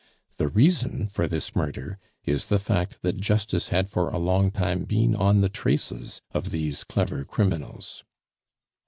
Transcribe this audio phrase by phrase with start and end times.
[0.37, 4.83] The reason for this murder is the fact that justice had for a long time
[4.85, 8.03] been on the traces of these clever criminals."